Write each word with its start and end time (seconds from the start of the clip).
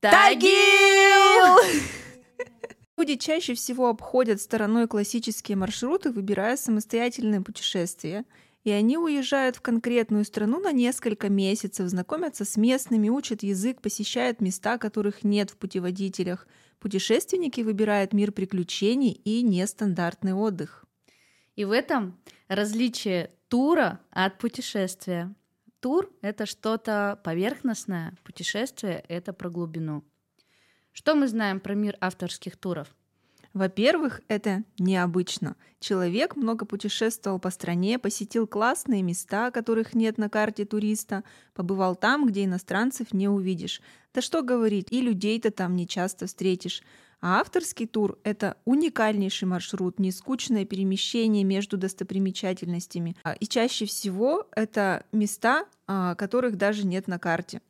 Тагил! 0.00 1.58
Люди 2.96 3.16
чаще 3.16 3.54
всего 3.54 3.88
обходят 3.88 4.40
стороной 4.40 4.88
классические 4.88 5.58
маршруты, 5.58 6.10
выбирая 6.10 6.56
самостоятельные 6.56 7.42
путешествия. 7.42 8.24
И 8.64 8.70
они 8.70 8.96
уезжают 8.96 9.56
в 9.56 9.60
конкретную 9.60 10.24
страну 10.24 10.58
на 10.60 10.72
несколько 10.72 11.28
месяцев, 11.28 11.88
знакомятся 11.88 12.46
с 12.46 12.56
местными, 12.56 13.10
учат 13.10 13.42
язык, 13.42 13.82
посещают 13.82 14.40
места, 14.40 14.78
которых 14.78 15.22
нет 15.22 15.50
в 15.50 15.56
путеводителях. 15.56 16.46
Путешественники 16.78 17.60
выбирают 17.60 18.14
мир 18.14 18.32
приключений 18.32 19.12
и 19.12 19.42
нестандартный 19.42 20.32
отдых. 20.32 20.86
И 21.56 21.64
в 21.66 21.72
этом 21.72 22.18
различие 22.48 23.32
тура 23.48 24.00
от 24.10 24.38
путешествия. 24.38 25.34
Тур— 25.80 26.10
это 26.20 26.44
что-то 26.44 27.18
поверхностное, 27.24 28.14
путешествие— 28.22 29.02
это 29.08 29.32
про 29.32 29.48
глубину. 29.48 30.04
Что 30.92 31.14
мы 31.14 31.26
знаем 31.26 31.58
про 31.58 31.74
мир 31.74 31.96
авторских 32.00 32.58
туров? 32.58 32.94
Во-первых, 33.54 34.20
это 34.28 34.62
необычно. 34.78 35.56
Человек 35.80 36.36
много 36.36 36.66
путешествовал 36.66 37.40
по 37.40 37.50
стране, 37.50 37.98
посетил 37.98 38.46
классные 38.46 39.02
места, 39.02 39.50
которых 39.50 39.94
нет 39.94 40.18
на 40.18 40.28
карте 40.28 40.64
туриста, 40.66 41.24
побывал 41.54 41.96
там, 41.96 42.26
где 42.26 42.44
иностранцев 42.44 43.12
не 43.12 43.28
увидишь. 43.28 43.80
Да 44.12 44.20
что 44.20 44.42
говорить, 44.42 44.92
и 44.92 45.00
людей-то 45.00 45.50
там 45.50 45.74
не 45.74 45.88
часто 45.88 46.26
встретишь. 46.26 46.82
А 47.20 47.40
авторский 47.40 47.86
тур— 47.86 48.18
это 48.24 48.56
уникальнейший 48.64 49.46
маршрут, 49.46 49.98
не 49.98 50.10
скучное 50.10 50.64
перемещение 50.64 51.44
между 51.44 51.76
достопримечательностями. 51.76 53.16
А, 53.22 53.32
и 53.32 53.46
чаще 53.46 53.84
всего 53.84 54.48
это 54.56 55.04
места, 55.12 55.66
а, 55.86 56.14
которых 56.14 56.56
даже 56.56 56.86
нет 56.86 57.08
на 57.08 57.18
карте. 57.18 57.60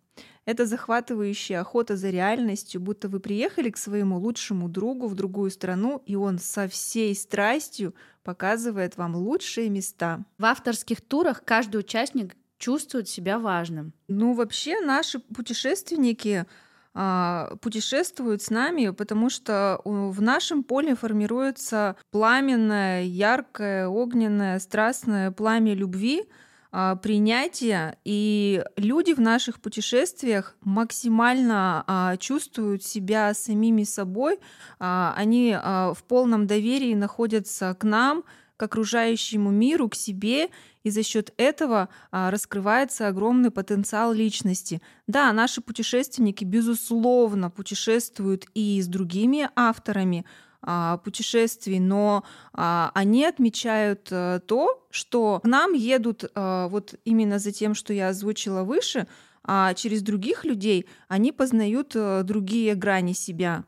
Это 0.44 0.66
захватывающая 0.66 1.60
охота 1.60 1.96
за 1.96 2.10
реальностью, 2.10 2.80
будто 2.80 3.08
вы 3.08 3.20
приехали 3.20 3.70
к 3.70 3.76
своему 3.76 4.18
лучшему 4.18 4.68
другу 4.68 5.06
в 5.06 5.14
другую 5.14 5.50
страну, 5.50 6.02
и 6.06 6.16
он 6.16 6.38
со 6.38 6.66
всей 6.66 7.14
страстью 7.14 7.94
показывает 8.22 8.96
вам 8.96 9.16
лучшие 9.16 9.68
места. 9.68 10.24
В 10.38 10.44
авторских 10.44 11.00
турах 11.00 11.44
каждый 11.44 11.78
участник 11.78 12.36
чувствует 12.58 13.08
себя 13.08 13.38
важным. 13.38 13.92
Ну, 14.08 14.34
вообще 14.34 14.80
наши 14.80 15.18
путешественники 15.18 16.46
путешествуют 16.92 18.42
с 18.42 18.50
нами, 18.50 18.90
потому 18.90 19.30
что 19.30 19.80
в 19.84 20.20
нашем 20.20 20.64
поле 20.64 20.94
формируется 20.96 21.96
пламенное, 22.10 23.04
яркое, 23.04 23.86
огненное, 23.86 24.58
страстное 24.58 25.30
пламя 25.30 25.74
любви, 25.74 26.24
а, 26.72 26.94
принятия, 26.96 27.98
и 28.04 28.64
люди 28.76 29.12
в 29.12 29.20
наших 29.20 29.60
путешествиях 29.60 30.56
максимально 30.60 31.82
а, 31.86 32.16
чувствуют 32.16 32.84
себя 32.84 33.34
самими 33.34 33.82
собой, 33.82 34.38
они 34.78 35.56
в 35.56 35.98
полном 36.06 36.46
доверии 36.46 36.94
находятся 36.94 37.74
к 37.74 37.84
нам, 37.84 38.24
к 38.60 38.62
окружающему 38.62 39.50
миру, 39.50 39.88
к 39.88 39.94
себе, 39.94 40.50
и 40.84 40.90
за 40.90 41.02
счет 41.02 41.32
этого 41.38 41.88
а, 42.10 42.30
раскрывается 42.30 43.08
огромный 43.08 43.50
потенциал 43.50 44.12
личности. 44.12 44.82
Да, 45.06 45.32
наши 45.32 45.62
путешественники, 45.62 46.44
безусловно, 46.44 47.48
путешествуют 47.48 48.44
и 48.52 48.82
с 48.82 48.86
другими 48.86 49.48
авторами 49.56 50.26
а, 50.60 50.98
путешествий, 50.98 51.80
но 51.80 52.22
а, 52.52 52.90
они 52.92 53.24
отмечают 53.24 54.08
а, 54.10 54.40
то, 54.40 54.86
что 54.90 55.40
к 55.42 55.46
нам 55.46 55.72
едут 55.72 56.24
а, 56.34 56.68
вот 56.68 56.96
именно 57.06 57.38
за 57.38 57.52
тем, 57.52 57.74
что 57.74 57.94
я 57.94 58.08
озвучила 58.08 58.62
выше, 58.62 59.06
а 59.42 59.72
через 59.72 60.02
других 60.02 60.44
людей 60.44 60.84
они 61.08 61.32
познают 61.32 61.92
а, 61.94 62.22
другие 62.24 62.74
грани 62.74 63.14
себя. 63.14 63.64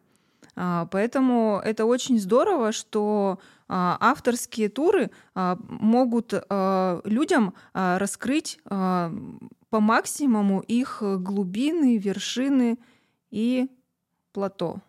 А, 0.55 0.87
поэтому 0.87 1.61
это 1.65 1.85
очень 1.85 2.19
здорово, 2.19 2.73
что 2.73 3.39
а, 3.69 3.97
авторские 4.01 4.69
туры 4.69 5.11
а, 5.35 5.59
могут 5.69 6.35
людям 7.05 7.55
раскрыть 7.73 8.59
по 8.65 9.81
максимуму 9.81 10.61
их 10.61 10.99
глубины, 11.01 11.97
вершины 11.97 12.79
и 13.31 13.69
плато. 14.33 14.81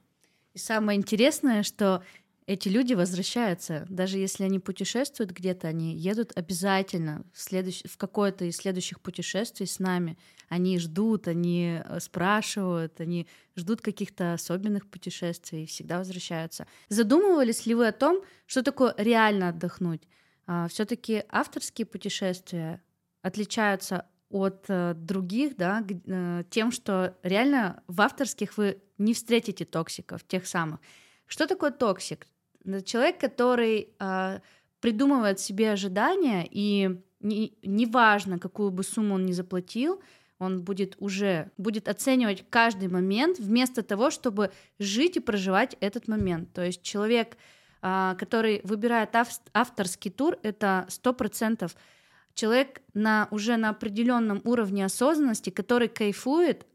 И 0.54 0.58
самое 0.58 1.00
интересное, 1.00 1.64
что 1.64 2.04
эти 2.46 2.68
люди 2.68 2.94
возвращаются. 2.94 3.86
Даже 3.90 4.18
если 4.18 4.44
они 4.44 4.60
путешествуют 4.60 5.32
где-то, 5.32 5.68
они 5.68 5.96
едут 5.96 6.34
обязательно 6.36 7.24
в, 7.34 7.42
следующ... 7.42 7.84
в 7.84 7.98
какое-то 7.98 8.46
из 8.46 8.58
следующих 8.58 9.00
путешествий 9.00 9.66
с 9.66 9.80
нами. 9.80 10.18
Они 10.50 10.78
ждут, 10.78 11.28
они 11.28 11.82
э, 11.84 12.00
спрашивают, 12.00 13.00
они 13.00 13.28
ждут 13.56 13.82
каких-то 13.82 14.34
особенных 14.34 14.88
путешествий 14.88 15.64
и 15.64 15.68
всегда 15.68 16.00
возвращаются. 16.00 16.68
Задумывались 16.90 17.66
ли 17.66 17.76
вы 17.76 17.88
о 17.88 17.94
том, 17.94 18.22
что 18.46 18.62
такое 18.62 18.94
реально 18.98 19.50
отдохнуть? 19.50 20.08
А, 20.46 20.68
Все-таки 20.68 21.24
авторские 21.30 21.86
путешествия 21.86 22.82
отличаются 23.22 24.06
от 24.30 24.66
э, 24.68 24.96
других, 24.96 25.56
да, 25.56 25.86
э, 25.88 26.44
тем, 26.50 26.72
что 26.72 27.16
реально 27.24 27.84
в 27.88 28.02
авторских 28.02 28.58
вы 28.58 28.82
не 28.98 29.14
встретите 29.14 29.64
токсиков, 29.64 30.24
тех 30.26 30.46
самых. 30.46 30.82
Что 31.26 31.48
такое 31.48 31.72
токсик? 31.72 32.28
Человек, 32.86 33.20
который 33.20 33.90
э, 34.00 34.40
придумывает 34.80 35.40
себе 35.40 35.72
ожидания, 35.72 36.48
и 36.50 37.02
неважно, 37.20 38.34
не 38.34 38.40
какую 38.40 38.72
бы 38.72 38.84
сумму 38.84 39.16
он 39.16 39.26
ни 39.26 39.32
заплатил, 39.32 40.02
он 40.40 40.62
будет 40.62 40.96
уже 41.00 41.52
будет 41.58 41.88
оценивать 41.88 42.46
каждый 42.50 42.90
момент 42.90 43.40
вместо 43.40 43.82
того, 43.82 44.12
чтобы 44.12 44.52
жить 44.80 45.18
и 45.18 45.22
проживать 45.22 45.78
этот 45.80 46.08
момент. 46.08 46.52
То 46.54 46.66
есть 46.66 46.84
человек, 46.84 47.38
э, 47.82 48.16
который 48.18 48.62
выбирает 48.64 49.16
авторский 49.54 50.12
тур, 50.12 50.38
это 50.44 50.86
сто 50.90 51.14
процентов 51.14 51.76
человек 52.34 52.82
на 52.94 53.28
уже 53.32 53.58
на 53.58 53.70
определенном 53.70 54.42
уровне 54.44 54.86
осознанности, 54.86 55.50
который 55.50 55.88
кайфует 55.88 56.66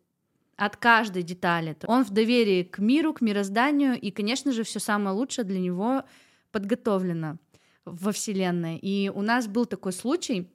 от 0.59 0.77
каждой 0.77 1.23
детали. 1.23 1.77
Он 1.87 2.05
в 2.05 2.11
доверии 2.11 2.65
к 2.65 2.81
миру, 2.81 3.15
к 3.15 3.21
мирозданию, 3.21 3.99
и, 3.99 4.11
конечно 4.11 4.53
же, 4.53 4.65
все 4.65 4.81
самое 4.81 5.17
лучшее 5.17 5.45
для 5.45 5.61
него 5.61 6.03
подготовлено 6.51 7.39
во 7.85 8.13
Вселенной. 8.13 8.77
И 8.77 9.09
у 9.09 9.23
нас 9.23 9.47
был 9.47 9.67
такой 9.67 9.93
случай, 9.93 10.51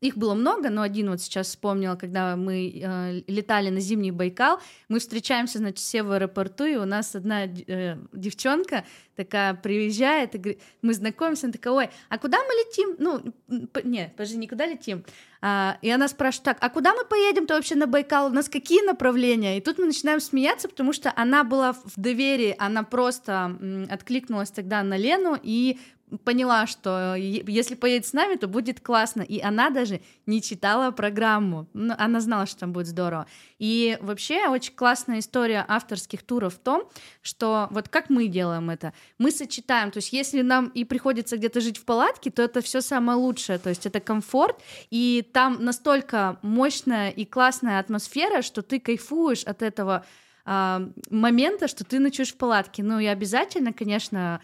их 0.00 0.16
было 0.16 0.34
много, 0.34 0.70
но 0.70 0.82
один 0.82 1.10
вот 1.10 1.20
сейчас 1.20 1.48
вспомнила, 1.48 1.94
когда 1.94 2.36
мы 2.36 2.72
э, 2.74 3.22
летали 3.26 3.68
на 3.68 3.80
зимний 3.80 4.10
Байкал, 4.10 4.60
мы 4.88 4.98
встречаемся, 4.98 5.58
значит, 5.58 5.78
все 5.78 6.02
в 6.02 6.10
аэропорту, 6.12 6.64
и 6.64 6.76
у 6.76 6.86
нас 6.86 7.14
одна 7.14 7.44
э, 7.44 7.96
девчонка 8.12 8.84
такая 9.14 9.52
приезжает, 9.54 10.34
и 10.34 10.38
говорит, 10.38 10.62
мы 10.80 10.94
знакомимся, 10.94 11.46
она 11.46 11.52
такая, 11.52 11.74
ой, 11.74 11.90
а 12.08 12.18
куда 12.18 12.38
мы 12.38 12.52
летим? 12.54 12.96
Ну, 12.98 13.66
по, 13.66 13.80
не, 13.80 14.08
подожди, 14.16 14.38
никуда 14.38 14.64
летим. 14.64 15.04
А, 15.42 15.78
и 15.82 15.90
она 15.90 16.08
спрашивает, 16.08 16.44
так, 16.44 16.58
а 16.60 16.70
куда 16.70 16.94
мы 16.94 17.04
поедем-то 17.04 17.54
вообще 17.54 17.74
на 17.74 17.86
Байкал? 17.86 18.26
У 18.26 18.34
нас 18.34 18.48
какие 18.48 18.84
направления? 18.86 19.58
И 19.58 19.60
тут 19.60 19.78
мы 19.78 19.86
начинаем 19.86 20.20
смеяться, 20.20 20.68
потому 20.68 20.94
что 20.94 21.12
она 21.14 21.44
была 21.44 21.74
в 21.74 21.92
доверии, 21.96 22.54
она 22.58 22.82
просто 22.82 23.56
м, 23.60 23.86
откликнулась 23.90 24.50
тогда 24.50 24.82
на 24.82 24.96
Лену 24.96 25.38
и 25.42 25.78
поняла, 26.24 26.66
что 26.66 27.14
если 27.14 27.74
поедет 27.74 28.06
с 28.06 28.12
нами, 28.12 28.36
то 28.36 28.48
будет 28.48 28.80
классно. 28.80 29.22
И 29.22 29.40
она 29.40 29.70
даже 29.70 30.00
не 30.26 30.42
читала 30.42 30.90
программу. 30.90 31.66
Но 31.72 31.94
она 31.98 32.20
знала, 32.20 32.46
что 32.46 32.60
там 32.60 32.72
будет 32.72 32.86
здорово. 32.86 33.26
И 33.58 33.98
вообще 34.00 34.48
очень 34.48 34.74
классная 34.74 35.18
история 35.20 35.64
авторских 35.66 36.22
туров 36.22 36.54
в 36.54 36.58
том, 36.58 36.88
что 37.22 37.68
вот 37.70 37.88
как 37.88 38.10
мы 38.10 38.28
делаем 38.28 38.70
это. 38.70 38.92
Мы 39.18 39.30
сочетаем, 39.30 39.90
то 39.90 39.98
есть 39.98 40.12
если 40.12 40.42
нам 40.42 40.68
и 40.68 40.84
приходится 40.84 41.36
где-то 41.36 41.60
жить 41.60 41.78
в 41.78 41.84
палатке, 41.84 42.30
то 42.30 42.42
это 42.42 42.60
все 42.60 42.80
самое 42.80 43.18
лучшее. 43.18 43.58
То 43.58 43.68
есть 43.68 43.86
это 43.86 44.00
комфорт, 44.00 44.60
и 44.90 45.26
там 45.32 45.64
настолько 45.64 46.38
мощная 46.42 47.10
и 47.10 47.24
классная 47.24 47.78
атмосфера, 47.78 48.42
что 48.42 48.62
ты 48.62 48.80
кайфуешь 48.80 49.44
от 49.44 49.62
этого 49.62 50.04
а, 50.44 50.82
момента, 51.10 51.68
что 51.68 51.84
ты 51.84 51.98
ночуешь 51.98 52.32
в 52.32 52.36
палатке. 52.36 52.82
Ну 52.82 52.98
и 52.98 53.06
обязательно, 53.06 53.72
конечно, 53.72 54.40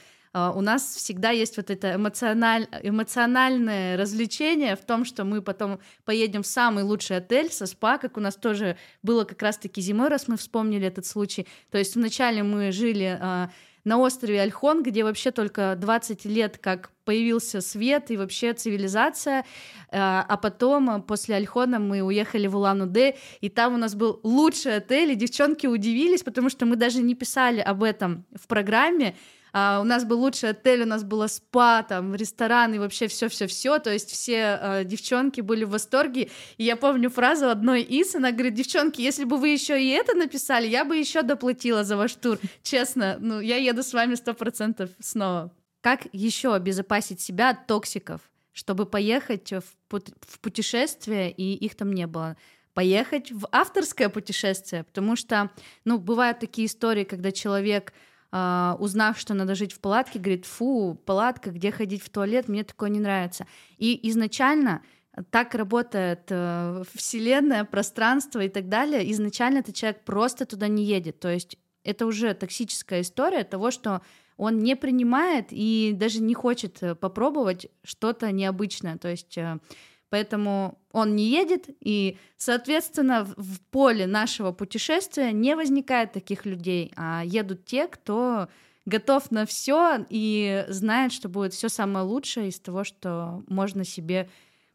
у 0.54 0.60
нас 0.60 0.96
всегда 0.96 1.30
есть 1.30 1.56
вот 1.56 1.70
это 1.70 1.94
эмоциональ... 1.94 2.66
эмоциональное 2.82 3.96
развлечение 3.96 4.76
в 4.76 4.84
том, 4.84 5.04
что 5.04 5.24
мы 5.24 5.40
потом 5.40 5.78
поедем 6.04 6.42
в 6.42 6.46
самый 6.46 6.84
лучший 6.84 7.18
отель 7.18 7.50
со 7.50 7.66
спа, 7.66 7.98
как 7.98 8.16
у 8.16 8.20
нас 8.20 8.36
тоже 8.36 8.76
было 9.02 9.24
как 9.24 9.40
раз-таки 9.42 9.80
зимой, 9.80 10.08
раз 10.08 10.28
мы 10.28 10.36
вспомнили 10.36 10.86
этот 10.86 11.06
случай. 11.06 11.46
То 11.70 11.78
есть 11.78 11.94
вначале 11.94 12.42
мы 12.42 12.72
жили 12.72 13.18
а, 13.20 13.50
на 13.86 13.98
острове 13.98 14.40
Альхон, 14.40 14.82
где 14.82 15.04
вообще 15.04 15.30
только 15.30 15.76
20 15.78 16.24
лет 16.24 16.58
как 16.58 16.90
появился 17.04 17.60
свет 17.60 18.10
и 18.10 18.16
вообще 18.16 18.52
цивилизация, 18.52 19.44
а, 19.92 20.26
а 20.28 20.36
потом 20.36 21.02
после 21.02 21.36
Альхона 21.36 21.78
мы 21.78 22.02
уехали 22.02 22.48
в 22.48 22.56
Улан-Удэ, 22.56 23.14
и 23.40 23.48
там 23.48 23.74
у 23.74 23.76
нас 23.76 23.94
был 23.94 24.18
лучший 24.24 24.78
отель, 24.78 25.12
и 25.12 25.14
девчонки 25.14 25.68
удивились, 25.68 26.24
потому 26.24 26.50
что 26.50 26.66
мы 26.66 26.74
даже 26.74 27.00
не 27.00 27.14
писали 27.14 27.60
об 27.60 27.84
этом 27.84 28.26
в 28.34 28.48
программе, 28.48 29.14
а, 29.58 29.80
у 29.80 29.84
нас 29.84 30.04
был 30.04 30.20
лучший 30.20 30.50
отель, 30.50 30.82
у 30.82 30.86
нас 30.86 31.02
было 31.02 31.28
спа, 31.28 31.82
там, 31.82 32.14
ресторан 32.14 32.74
и 32.74 32.78
вообще 32.78 33.08
все-все-все, 33.08 33.78
то 33.78 33.90
есть 33.90 34.10
все 34.10 34.58
а, 34.60 34.84
девчонки 34.84 35.40
были 35.40 35.64
в 35.64 35.70
восторге, 35.70 36.28
и 36.58 36.64
я 36.64 36.76
помню 36.76 37.08
фразу 37.08 37.48
одной 37.48 37.80
из, 37.80 38.14
она 38.14 38.32
говорит, 38.32 38.52
девчонки, 38.52 39.00
если 39.00 39.24
бы 39.24 39.38
вы 39.38 39.48
еще 39.48 39.82
и 39.82 39.88
это 39.88 40.14
написали, 40.14 40.66
я 40.66 40.84
бы 40.84 40.94
еще 40.94 41.22
доплатила 41.22 41.84
за 41.84 41.96
ваш 41.96 42.16
тур, 42.16 42.38
честно, 42.62 43.16
ну, 43.18 43.40
я 43.40 43.56
еду 43.56 43.82
с 43.82 43.94
вами 43.94 44.14
сто 44.16 44.34
процентов 44.34 44.90
снова. 45.00 45.50
Как 45.80 46.06
еще 46.12 46.54
обезопасить 46.54 47.22
себя 47.22 47.48
от 47.48 47.66
токсиков, 47.66 48.20
чтобы 48.52 48.84
поехать 48.84 49.54
в 49.88 50.38
путешествие, 50.42 51.30
и 51.30 51.54
их 51.54 51.76
там 51.76 51.94
не 51.94 52.06
было? 52.06 52.36
поехать 52.74 53.32
в 53.32 53.48
авторское 53.52 54.10
путешествие, 54.10 54.84
потому 54.84 55.16
что, 55.16 55.50
ну, 55.86 55.98
бывают 55.98 56.40
такие 56.40 56.66
истории, 56.66 57.04
когда 57.04 57.32
человек, 57.32 57.94
э, 58.36 58.76
узнав, 58.78 59.18
что 59.18 59.34
надо 59.34 59.54
жить 59.54 59.72
в 59.72 59.80
палатке, 59.80 60.18
говорит, 60.18 60.46
фу, 60.46 61.00
палатка, 61.04 61.50
где 61.50 61.70
ходить 61.70 62.02
в 62.02 62.10
туалет, 62.10 62.48
мне 62.48 62.64
такое 62.64 62.90
не 62.90 63.00
нравится. 63.00 63.46
И 63.78 64.08
изначально 64.10 64.82
так 65.30 65.54
работает 65.54 66.26
э, 66.28 66.82
вселенная, 66.94 67.64
пространство 67.64 68.40
и 68.40 68.48
так 68.48 68.68
далее. 68.68 69.10
Изначально 69.12 69.58
этот 69.58 69.74
человек 69.74 70.04
просто 70.04 70.44
туда 70.44 70.68
не 70.68 70.84
едет. 70.84 71.20
То 71.20 71.28
есть 71.28 71.56
это 71.84 72.06
уже 72.06 72.34
токсическая 72.34 73.00
история 73.00 73.44
того, 73.44 73.70
что 73.70 74.02
он 74.36 74.58
не 74.58 74.76
принимает 74.76 75.46
и 75.50 75.92
даже 75.94 76.20
не 76.20 76.34
хочет 76.34 76.82
э, 76.82 76.94
попробовать 76.94 77.68
что-то 77.82 78.30
необычное. 78.30 78.98
То 78.98 79.08
есть 79.08 79.38
э, 79.38 79.58
Поэтому 80.08 80.78
он 80.92 81.16
не 81.16 81.24
едет, 81.28 81.66
и, 81.80 82.16
соответственно, 82.36 83.24
в 83.36 83.60
поле 83.70 84.06
нашего 84.06 84.52
путешествия 84.52 85.32
не 85.32 85.56
возникает 85.56 86.12
таких 86.12 86.46
людей, 86.46 86.92
а 86.96 87.22
едут 87.24 87.64
те, 87.64 87.88
кто 87.88 88.48
готов 88.84 89.30
на 89.32 89.46
все 89.46 90.06
и 90.08 90.64
знает, 90.68 91.12
что 91.12 91.28
будет 91.28 91.52
все 91.52 91.68
самое 91.68 92.04
лучшее 92.04 92.48
из 92.48 92.60
того, 92.60 92.84
что 92.84 93.42
можно 93.48 93.84
себе 93.84 94.30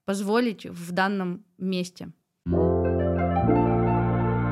позволить 0.05 0.65
в 0.65 0.91
данном 0.91 1.45
месте. 1.57 2.11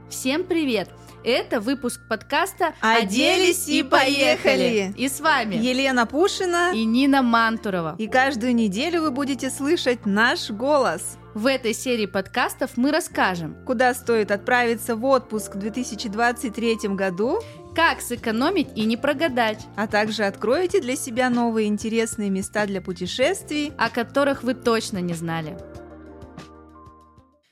Всем 0.09 0.44
привет! 0.44 0.89
Это 1.23 1.59
выпуск 1.59 2.01
подкаста 2.09 2.73
«Оделись 2.81 3.67
и 3.67 3.83
поехали!» 3.83 4.91
И 4.97 5.07
с 5.07 5.19
вами 5.19 5.53
Елена 5.53 6.07
Пушина 6.07 6.71
и 6.73 6.83
Нина 6.83 7.21
Мантурова. 7.21 7.95
И 8.00 8.07
каждую 8.07 8.56
неделю 8.56 9.03
вы 9.03 9.11
будете 9.11 9.51
слышать 9.51 10.07
наш 10.07 10.50
голос. 10.50 11.19
В 11.35 11.45
этой 11.45 11.75
серии 11.75 12.07
подкастов 12.07 12.71
мы 12.75 12.91
расскажем, 12.91 13.56
куда 13.67 13.94
стоит 13.94 14.31
отправиться 14.31 14.95
в 14.95 15.06
отпуск 15.06 15.53
в 15.53 15.59
2023 15.59 16.77
году, 16.95 17.39
как 17.75 18.01
сэкономить 18.01 18.69
и 18.75 18.85
не 18.85 18.97
прогадать, 18.97 19.63
а 19.75 19.85
также 19.85 20.23
откроете 20.23 20.81
для 20.81 20.95
себя 20.95 21.29
новые 21.29 21.67
интересные 21.67 22.31
места 22.31 22.65
для 22.65 22.81
путешествий, 22.81 23.73
о 23.77 23.89
которых 23.91 24.41
вы 24.41 24.55
точно 24.55 24.97
не 24.97 25.13
знали. 25.13 25.55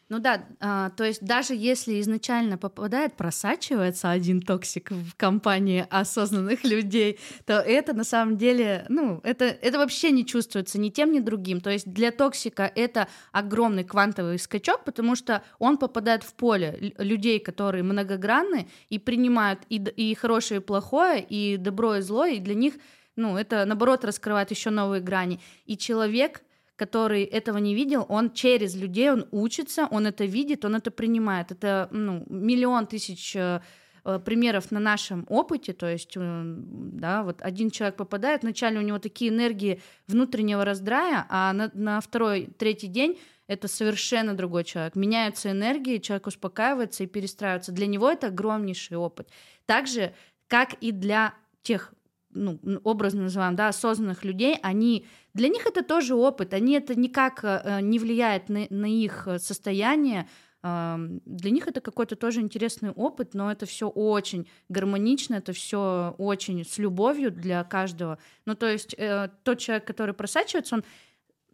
Ну 0.09 0.19
да, 0.19 0.45
а, 0.61 0.89
то 0.91 1.03
есть 1.03 1.21
даже 1.21 1.53
если 1.53 1.99
изначально 1.99 2.57
попадает, 2.57 3.17
просачивается 3.17 4.09
один 4.09 4.41
токсик 4.41 4.91
в 4.91 5.15
компании 5.17 5.85
осознанных 5.89 6.63
людей, 6.63 7.19
то 7.45 7.59
это 7.59 7.93
на 7.93 8.05
самом 8.05 8.37
деле, 8.37 8.85
ну, 8.87 9.19
это, 9.23 9.45
это 9.45 9.77
вообще 9.77 10.11
не 10.11 10.25
чувствуется 10.25 10.79
ни 10.79 10.89
тем, 10.89 11.11
ни 11.11 11.19
другим. 11.19 11.59
То 11.59 11.71
есть 11.71 11.91
для 11.91 12.11
токсика 12.11 12.71
это 12.73 13.09
огромный 13.33 13.83
квантовый 13.83 14.39
скачок, 14.39 14.85
потому 14.85 15.15
что 15.15 15.43
он 15.59 15.77
попадает 15.77 16.23
в 16.23 16.33
поле 16.35 16.93
людей, 16.97 17.39
которые 17.39 17.83
многогранны 17.83 18.69
и 18.87 18.99
принимают 18.99 19.59
и, 19.67 19.75
и 19.75 20.15
хорошее, 20.15 20.61
и 20.61 20.63
плохое, 20.63 21.21
и 21.21 21.57
добро, 21.57 21.95
и 21.95 22.01
зло, 22.01 22.25
и 22.25 22.39
для 22.39 22.55
них 22.55 22.75
ну, 23.17 23.35
это, 23.35 23.65
наоборот, 23.65 24.05
раскрывает 24.05 24.51
еще 24.51 24.69
новые 24.69 25.01
грани. 25.01 25.41
И 25.65 25.75
человек 25.75 26.43
который 26.77 27.23
этого 27.23 27.57
не 27.57 27.75
видел, 27.75 28.05
он 28.07 28.31
через 28.31 28.75
людей, 28.75 29.11
он 29.11 29.27
учится, 29.31 29.87
он 29.91 30.05
это 30.05 30.25
видит, 30.25 30.63
он 30.63 30.75
это 30.75 30.91
принимает. 30.91 31.51
Это 31.51 31.89
ну, 31.91 32.23
миллион 32.29 32.85
тысяч 32.85 33.35
э, 33.35 33.61
э, 34.05 34.19
примеров 34.23 34.71
на 34.71 34.79
нашем 34.79 35.25
опыте, 35.27 35.73
то 35.73 35.87
есть, 35.87 36.13
э, 36.15 36.19
да, 36.21 37.23
вот 37.23 37.41
один 37.41 37.71
человек 37.71 37.97
попадает, 37.97 38.43
вначале 38.43 38.79
у 38.79 38.83
него 38.83 38.99
такие 38.99 39.31
энергии 39.31 39.81
внутреннего 40.07 40.63
раздрая, 40.63 41.25
а 41.29 41.51
на, 41.51 41.71
на 41.73 41.99
второй, 41.99 42.47
третий 42.57 42.87
день 42.87 43.17
это 43.47 43.67
совершенно 43.67 44.35
другой 44.35 44.63
человек. 44.63 44.95
Меняются 44.95 45.51
энергии, 45.51 45.97
человек 45.97 46.27
успокаивается 46.27 47.03
и 47.03 47.07
перестраивается. 47.07 47.71
Для 47.71 47.87
него 47.87 48.09
это 48.09 48.27
огромнейший 48.27 48.97
опыт. 48.97 49.29
Так 49.65 49.87
же, 49.87 50.13
как 50.47 50.73
и 50.75 50.91
для 50.91 51.33
тех 51.63 51.93
ну, 52.37 52.79
образно 52.83 53.23
называем, 53.23 53.55
да, 53.55 53.69
осознанных 53.69 54.23
людей, 54.23 54.57
они, 54.61 55.05
для 55.33 55.49
них 55.49 55.65
это 55.65 55.83
тоже 55.83 56.15
опыт, 56.15 56.53
они 56.53 56.73
это 56.73 56.97
никак 56.97 57.39
э, 57.43 57.79
не 57.81 57.99
влияет 57.99 58.49
на, 58.49 58.67
на 58.69 58.85
их 58.85 59.27
состояние, 59.39 60.27
для 60.63 61.51
них 61.51 61.67
это 61.67 61.81
какой-то 61.81 62.15
тоже 62.15 62.41
интересный 62.41 62.91
опыт, 62.91 63.33
но 63.33 63.51
это 63.51 63.65
все 63.65 63.87
очень 63.87 64.47
гармонично, 64.69 65.35
это 65.35 65.53
все 65.53 66.15
очень 66.17 66.65
с 66.65 66.77
любовью 66.77 67.31
для 67.31 67.63
каждого. 67.63 68.17
Ну, 68.45 68.55
то 68.55 68.67
есть 68.67 68.95
э, 68.97 69.29
тот 69.43 69.59
человек, 69.59 69.85
который 69.85 70.13
просачивается, 70.13 70.75
он 70.75 70.83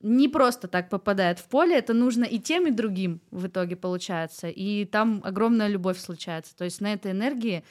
не 0.02 0.28
просто 0.28 0.68
так 0.68 0.90
попадает 0.90 1.40
в 1.40 1.46
поле, 1.46 1.78
это 1.78 1.94
нужно 1.94 2.24
и 2.24 2.40
тем, 2.40 2.68
и 2.68 2.72
другим 2.72 3.22
в 3.32 3.48
итоге 3.48 3.76
получается. 3.76 4.48
И 4.50 4.86
там 4.86 5.22
огромная 5.24 5.68
любовь 5.68 6.00
случается. 6.00 6.56
То 6.56 6.66
есть 6.66 6.82
на 6.82 6.94
этой 6.94 7.12
энергии 7.12 7.58
э, 7.58 7.62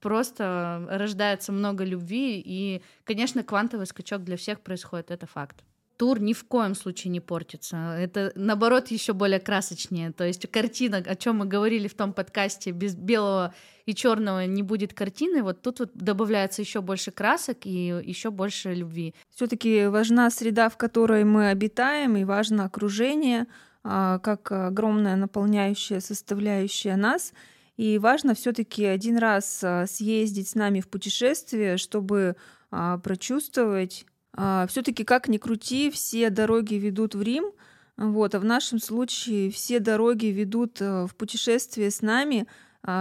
просто 0.00 0.86
рождается 0.88 1.52
много 1.52 1.84
любви, 1.84 2.42
и, 2.44 2.82
конечно, 3.04 3.42
квантовый 3.42 3.86
скачок 3.86 4.24
для 4.24 4.36
всех 4.36 4.60
происходит, 4.60 5.10
это 5.10 5.26
факт. 5.26 5.64
Тур 5.96 6.18
ни 6.18 6.32
в 6.32 6.44
коем 6.44 6.74
случае 6.74 7.10
не 7.10 7.20
портится. 7.20 7.76
Это, 7.98 8.32
наоборот, 8.34 8.88
еще 8.88 9.12
более 9.12 9.38
красочнее. 9.38 10.12
То 10.12 10.24
есть 10.24 10.50
картина, 10.50 10.96
о 10.96 11.14
чем 11.14 11.36
мы 11.36 11.44
говорили 11.44 11.88
в 11.88 11.94
том 11.94 12.14
подкасте, 12.14 12.70
без 12.70 12.94
белого 12.94 13.54
и 13.84 13.94
черного 13.94 14.46
не 14.46 14.62
будет 14.62 14.94
картины, 14.94 15.42
вот 15.42 15.60
тут 15.60 15.80
вот 15.80 15.90
добавляется 15.92 16.62
еще 16.62 16.80
больше 16.80 17.10
красок 17.10 17.66
и 17.66 18.02
еще 18.02 18.30
больше 18.30 18.72
любви. 18.72 19.14
Все-таки 19.28 19.88
важна 19.88 20.30
среда, 20.30 20.70
в 20.70 20.78
которой 20.78 21.24
мы 21.24 21.50
обитаем, 21.50 22.16
и 22.16 22.24
важно 22.24 22.64
окружение, 22.64 23.46
а, 23.84 24.20
как 24.20 24.50
огромная 24.50 25.16
наполняющая 25.16 26.00
составляющая 26.00 26.96
нас— 26.96 27.34
и 27.80 27.96
важно 27.96 28.34
все-таки 28.34 28.84
один 28.84 29.16
раз 29.16 29.64
а, 29.64 29.86
съездить 29.86 30.48
с 30.50 30.54
нами 30.54 30.80
в 30.80 30.88
путешествие, 30.88 31.78
чтобы 31.78 32.36
а, 32.70 32.98
прочувствовать. 32.98 34.04
А, 34.34 34.66
все-таки 34.66 35.02
как 35.02 35.28
ни 35.28 35.38
крути, 35.38 35.90
все 35.90 36.28
дороги 36.28 36.74
ведут 36.74 37.14
в 37.14 37.22
Рим. 37.22 37.52
Вот, 37.96 38.34
а 38.34 38.40
в 38.40 38.44
нашем 38.44 38.80
случае 38.80 39.50
все 39.50 39.78
дороги 39.78 40.26
ведут 40.26 40.78
в 40.78 41.10
путешествие 41.16 41.90
с 41.90 42.02
нами, 42.02 42.46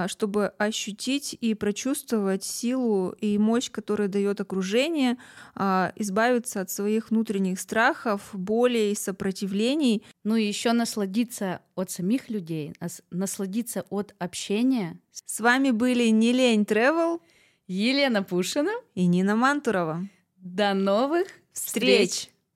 чтобы 0.08 0.48
ощутить 0.58 1.38
и 1.40 1.54
прочувствовать 1.54 2.44
силу 2.44 3.16
и 3.22 3.38
мощь, 3.38 3.72
которую 3.72 4.10
дает 4.10 4.42
окружение, 4.42 5.18
а, 5.56 5.94
избавиться 5.96 6.62
от 6.62 6.70
своих 6.70 7.12
внутренних 7.12 7.60
страхов, 7.60 8.30
болей, 8.34 8.96
сопротивлений. 8.96 10.04
Ну 10.24 10.36
и 10.36 10.44
еще 10.44 10.74
насладиться 10.74 11.62
от 11.76 11.92
самих 11.92 12.30
людей, 12.30 12.74
насладиться 13.10 13.86
от 13.90 14.16
общения. 14.20 15.00
С 15.12 15.40
вами 15.40 15.72
были 15.72 16.10
Не 16.10 16.34
лень 16.34 16.64
Travel, 16.64 17.22
Елена 17.68 18.24
Пушина 18.24 18.72
и 18.96 19.06
Нина 19.06 19.36
Мантурова. 19.36 20.08
До 20.38 20.74
новых 20.74 21.28
встреч! 21.54 22.10
встреч! 22.12 22.39